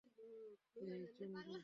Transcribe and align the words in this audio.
এই, 0.75 1.01
চুন্ডি। 1.17 1.55